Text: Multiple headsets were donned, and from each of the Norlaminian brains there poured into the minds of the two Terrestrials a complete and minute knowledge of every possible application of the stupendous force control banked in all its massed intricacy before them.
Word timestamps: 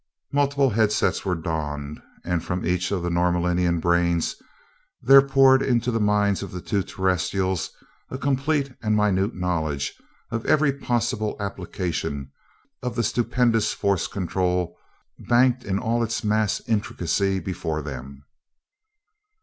Multiple 0.31 0.71
headsets 0.71 1.23
were 1.25 1.35
donned, 1.35 2.01
and 2.25 2.43
from 2.43 2.65
each 2.65 2.89
of 2.89 3.03
the 3.03 3.11
Norlaminian 3.11 3.79
brains 3.79 4.35
there 4.99 5.21
poured 5.21 5.61
into 5.61 5.91
the 5.91 5.99
minds 5.99 6.41
of 6.41 6.51
the 6.51 6.59
two 6.59 6.81
Terrestrials 6.81 7.69
a 8.09 8.17
complete 8.17 8.73
and 8.81 8.95
minute 8.95 9.35
knowledge 9.35 9.93
of 10.31 10.43
every 10.47 10.73
possible 10.73 11.35
application 11.39 12.31
of 12.81 12.95
the 12.95 13.03
stupendous 13.03 13.73
force 13.73 14.07
control 14.07 14.75
banked 15.19 15.63
in 15.63 15.77
all 15.77 16.01
its 16.01 16.23
massed 16.23 16.67
intricacy 16.67 17.39
before 17.39 17.83
them. 17.83 18.25